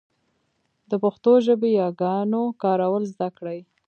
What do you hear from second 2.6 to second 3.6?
کارول زده کړئ.